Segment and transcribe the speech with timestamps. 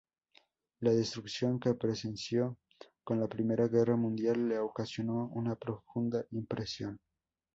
[0.79, 2.57] La destrucción que presenció
[3.03, 6.99] con la Primera Guerra Mundial le ocasionó una profunda impresión.